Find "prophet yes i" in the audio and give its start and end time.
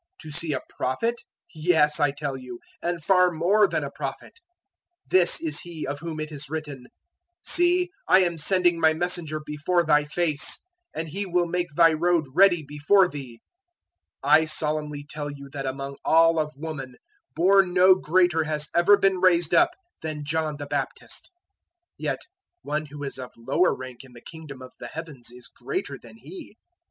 0.67-2.09